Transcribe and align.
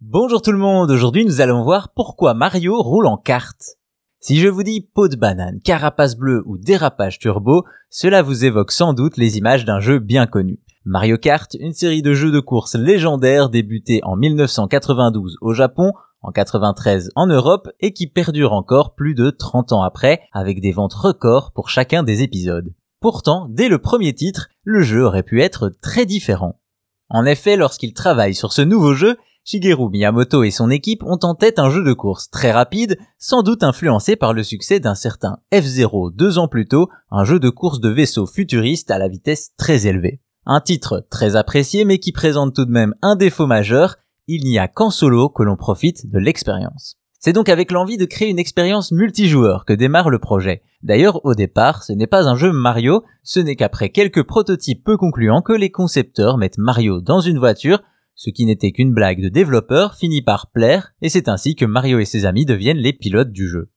Bonjour 0.00 0.42
tout 0.42 0.52
le 0.52 0.58
monde, 0.58 0.92
aujourd'hui 0.92 1.24
nous 1.24 1.40
allons 1.40 1.64
voir 1.64 1.88
pourquoi 1.92 2.32
Mario 2.32 2.80
roule 2.80 3.08
en 3.08 3.16
kart. 3.16 3.56
Si 4.20 4.38
je 4.38 4.46
vous 4.46 4.62
dis 4.62 4.80
peau 4.80 5.08
de 5.08 5.16
banane, 5.16 5.60
carapace 5.60 6.16
bleue 6.16 6.44
ou 6.46 6.56
dérapage 6.56 7.18
turbo, 7.18 7.64
cela 7.90 8.22
vous 8.22 8.44
évoque 8.44 8.70
sans 8.70 8.92
doute 8.92 9.16
les 9.16 9.38
images 9.38 9.64
d'un 9.64 9.80
jeu 9.80 9.98
bien 9.98 10.28
connu. 10.28 10.60
Mario 10.84 11.18
Kart, 11.18 11.52
une 11.58 11.72
série 11.72 12.00
de 12.00 12.14
jeux 12.14 12.30
de 12.30 12.38
course 12.38 12.76
légendaires 12.76 13.50
débutés 13.50 13.98
en 14.04 14.14
1992 14.14 15.36
au 15.40 15.52
Japon, 15.52 15.90
en 16.22 16.30
93 16.30 17.10
en 17.16 17.26
Europe 17.26 17.68
et 17.80 17.92
qui 17.92 18.06
perdure 18.06 18.52
encore 18.52 18.94
plus 18.94 19.16
de 19.16 19.30
30 19.30 19.72
ans 19.72 19.82
après 19.82 20.20
avec 20.32 20.60
des 20.60 20.70
ventes 20.70 20.94
records 20.94 21.50
pour 21.50 21.70
chacun 21.70 22.04
des 22.04 22.22
épisodes. 22.22 22.72
Pourtant, 23.00 23.48
dès 23.50 23.68
le 23.68 23.80
premier 23.80 24.14
titre, 24.14 24.48
le 24.62 24.80
jeu 24.80 25.04
aurait 25.04 25.24
pu 25.24 25.42
être 25.42 25.70
très 25.82 26.06
différent. 26.06 26.60
En 27.10 27.24
effet, 27.24 27.56
lorsqu'il 27.56 27.94
travaille 27.94 28.34
sur 28.34 28.52
ce 28.52 28.62
nouveau 28.62 28.92
jeu, 28.92 29.16
Shigeru 29.50 29.88
Miyamoto 29.88 30.44
et 30.44 30.50
son 30.50 30.68
équipe 30.68 31.02
ont 31.04 31.20
en 31.22 31.34
tête 31.34 31.58
un 31.58 31.70
jeu 31.70 31.82
de 31.82 31.94
course 31.94 32.28
très 32.28 32.52
rapide, 32.52 32.98
sans 33.16 33.42
doute 33.42 33.62
influencé 33.62 34.14
par 34.14 34.34
le 34.34 34.42
succès 34.42 34.78
d'un 34.78 34.94
certain 34.94 35.38
F-Zero 35.54 36.10
deux 36.10 36.36
ans 36.36 36.48
plus 36.48 36.68
tôt, 36.68 36.90
un 37.10 37.24
jeu 37.24 37.40
de 37.40 37.48
course 37.48 37.80
de 37.80 37.88
vaisseau 37.88 38.26
futuriste 38.26 38.90
à 38.90 38.98
la 38.98 39.08
vitesse 39.08 39.52
très 39.56 39.86
élevée. 39.86 40.20
Un 40.44 40.60
titre 40.60 41.06
très 41.08 41.34
apprécié 41.34 41.86
mais 41.86 41.98
qui 41.98 42.12
présente 42.12 42.54
tout 42.54 42.66
de 42.66 42.70
même 42.70 42.94
un 43.00 43.16
défaut 43.16 43.46
majeur, 43.46 43.96
il 44.26 44.44
n'y 44.44 44.58
a 44.58 44.68
qu'en 44.68 44.90
solo 44.90 45.30
que 45.30 45.42
l'on 45.42 45.56
profite 45.56 46.10
de 46.10 46.18
l'expérience. 46.18 46.98
C'est 47.18 47.32
donc 47.32 47.48
avec 47.48 47.72
l'envie 47.72 47.96
de 47.96 48.04
créer 48.04 48.28
une 48.28 48.38
expérience 48.38 48.92
multijoueur 48.92 49.64
que 49.64 49.72
démarre 49.72 50.10
le 50.10 50.18
projet. 50.18 50.60
D'ailleurs, 50.82 51.24
au 51.24 51.32
départ, 51.34 51.84
ce 51.84 51.94
n'est 51.94 52.06
pas 52.06 52.28
un 52.28 52.36
jeu 52.36 52.52
Mario, 52.52 53.02
ce 53.22 53.40
n'est 53.40 53.56
qu'après 53.56 53.88
quelques 53.88 54.24
prototypes 54.24 54.84
peu 54.84 54.98
concluants 54.98 55.40
que 55.40 55.54
les 55.54 55.70
concepteurs 55.70 56.36
mettent 56.36 56.58
Mario 56.58 57.00
dans 57.00 57.20
une 57.20 57.38
voiture, 57.38 57.80
ce 58.18 58.30
qui 58.30 58.46
n'était 58.46 58.72
qu'une 58.72 58.92
blague 58.92 59.22
de 59.22 59.28
développeur 59.28 59.94
finit 59.94 60.22
par 60.22 60.50
plaire, 60.50 60.92
et 61.02 61.08
c'est 61.08 61.28
ainsi 61.28 61.54
que 61.54 61.64
Mario 61.64 62.00
et 62.00 62.04
ses 62.04 62.26
amis 62.26 62.44
deviennent 62.44 62.78
les 62.78 62.92
pilotes 62.92 63.30
du 63.30 63.46
jeu. 63.46 63.70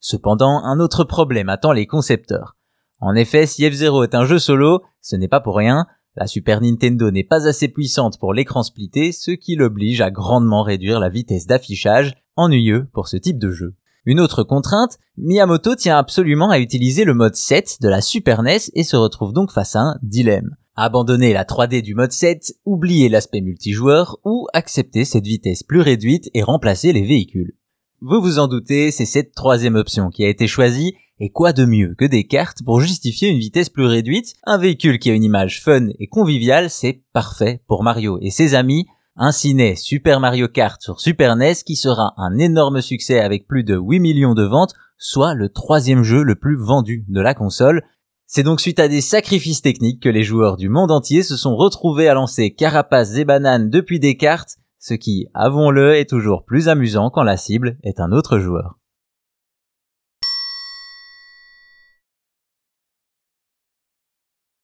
Cependant, 0.00 0.62
un 0.62 0.80
autre 0.80 1.02
problème 1.02 1.48
attend 1.48 1.72
les 1.72 1.86
concepteurs. 1.86 2.58
En 3.00 3.14
effet, 3.14 3.46
si 3.46 3.68
F-Zero 3.68 4.04
est 4.04 4.14
un 4.14 4.26
jeu 4.26 4.38
solo, 4.38 4.82
ce 5.00 5.16
n'est 5.16 5.28
pas 5.28 5.40
pour 5.40 5.56
rien, 5.56 5.86
la 6.14 6.26
Super 6.26 6.60
Nintendo 6.60 7.10
n'est 7.10 7.24
pas 7.24 7.48
assez 7.48 7.68
puissante 7.68 8.20
pour 8.20 8.34
l'écran 8.34 8.62
splitté, 8.62 9.12
ce 9.12 9.30
qui 9.30 9.56
l'oblige 9.56 10.02
à 10.02 10.10
grandement 10.10 10.62
réduire 10.62 11.00
la 11.00 11.08
vitesse 11.08 11.46
d'affichage, 11.46 12.12
ennuyeux 12.36 12.88
pour 12.92 13.08
ce 13.08 13.16
type 13.16 13.38
de 13.38 13.50
jeu. 13.50 13.76
Une 14.04 14.20
autre 14.20 14.42
contrainte, 14.42 14.98
Miyamoto 15.16 15.74
tient 15.74 15.96
absolument 15.96 16.50
à 16.50 16.58
utiliser 16.58 17.04
le 17.04 17.14
mode 17.14 17.34
7 17.34 17.78
de 17.80 17.88
la 17.88 18.02
Super 18.02 18.42
NES 18.42 18.58
et 18.74 18.84
se 18.84 18.96
retrouve 18.96 19.32
donc 19.32 19.50
face 19.50 19.74
à 19.74 19.80
un 19.80 19.98
dilemme. 20.02 20.54
Abandonner 20.78 21.32
la 21.32 21.44
3D 21.44 21.80
du 21.80 21.94
mode 21.94 22.12
7, 22.12 22.52
oublier 22.66 23.08
l'aspect 23.08 23.40
multijoueur 23.40 24.18
ou 24.26 24.46
accepter 24.52 25.06
cette 25.06 25.24
vitesse 25.24 25.62
plus 25.62 25.80
réduite 25.80 26.28
et 26.34 26.42
remplacer 26.42 26.92
les 26.92 27.06
véhicules. 27.06 27.56
Vous 28.02 28.20
vous 28.20 28.38
en 28.38 28.46
doutez, 28.46 28.90
c'est 28.90 29.06
cette 29.06 29.32
troisième 29.32 29.74
option 29.74 30.10
qui 30.10 30.22
a 30.22 30.28
été 30.28 30.46
choisie 30.46 30.94
et 31.18 31.30
quoi 31.30 31.54
de 31.54 31.64
mieux 31.64 31.94
que 31.96 32.04
des 32.04 32.26
cartes 32.26 32.62
pour 32.62 32.80
justifier 32.80 33.30
une 33.30 33.38
vitesse 33.38 33.70
plus 33.70 33.86
réduite? 33.86 34.34
Un 34.44 34.58
véhicule 34.58 34.98
qui 34.98 35.10
a 35.10 35.14
une 35.14 35.24
image 35.24 35.62
fun 35.62 35.88
et 35.98 36.08
conviviale, 36.08 36.68
c'est 36.68 37.00
parfait 37.14 37.62
pour 37.68 37.82
Mario 37.82 38.18
et 38.20 38.30
ses 38.30 38.54
amis. 38.54 38.84
Ainsi 39.16 39.54
naît 39.54 39.76
Super 39.76 40.20
Mario 40.20 40.46
Kart 40.46 40.78
sur 40.82 41.00
Super 41.00 41.36
NES 41.36 41.54
qui 41.64 41.76
sera 41.76 42.12
un 42.18 42.36
énorme 42.36 42.82
succès 42.82 43.18
avec 43.18 43.48
plus 43.48 43.64
de 43.64 43.78
8 43.78 43.98
millions 43.98 44.34
de 44.34 44.44
ventes, 44.44 44.74
soit 44.98 45.32
le 45.32 45.48
troisième 45.48 46.02
jeu 46.02 46.22
le 46.22 46.34
plus 46.34 46.58
vendu 46.58 47.06
de 47.08 47.22
la 47.22 47.32
console. 47.32 47.82
C'est 48.28 48.42
donc 48.42 48.60
suite 48.60 48.80
à 48.80 48.88
des 48.88 49.00
sacrifices 49.00 49.62
techniques 49.62 50.02
que 50.02 50.08
les 50.08 50.24
joueurs 50.24 50.56
du 50.56 50.68
monde 50.68 50.90
entier 50.90 51.22
se 51.22 51.36
sont 51.36 51.54
retrouvés 51.54 52.08
à 52.08 52.14
lancer 52.14 52.52
carapaces 52.52 53.16
et 53.16 53.24
bananes 53.24 53.70
depuis 53.70 54.00
des 54.00 54.16
cartes, 54.16 54.56
ce 54.80 54.94
qui, 54.94 55.28
avouons-le, 55.32 55.94
est 55.94 56.10
toujours 56.10 56.44
plus 56.44 56.68
amusant 56.68 57.10
quand 57.10 57.22
la 57.22 57.36
cible 57.36 57.78
est 57.84 58.00
un 58.00 58.10
autre 58.10 58.40
joueur. 58.40 58.78